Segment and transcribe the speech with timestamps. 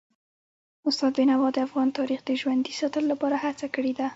[0.87, 4.07] استاد بینوا د افغان تاریخ د ژوندي ساتلو لپاره هڅه کړي ده.